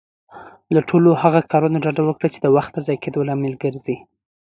[0.73, 3.97] له ټولو هغه کارونه ډډه وکړه، چې د وخت ضايع کيدو لامل ګرځي.